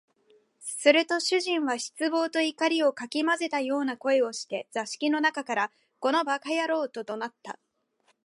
[0.59, 7.59] すると主人は失望と怒りを掻き交ぜたような声をして、座敷の中から「この馬鹿野郎」と怒鳴った